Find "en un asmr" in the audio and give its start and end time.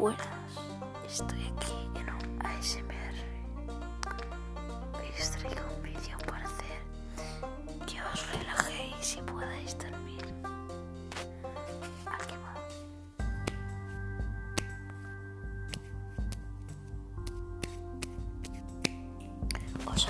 1.94-3.16